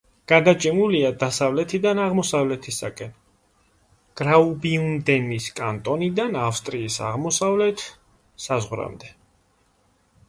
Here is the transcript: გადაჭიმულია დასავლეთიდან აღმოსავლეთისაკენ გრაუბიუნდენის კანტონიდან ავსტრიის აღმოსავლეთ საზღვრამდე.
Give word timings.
გადაჭიმულია 0.31 1.09
დასავლეთიდან 1.23 2.01
აღმოსავლეთისაკენ 2.05 3.13
გრაუბიუნდენის 4.23 5.51
კანტონიდან 5.61 6.41
ავსტრიის 6.49 6.99
აღმოსავლეთ 7.11 7.87
საზღვრამდე. 8.49 9.17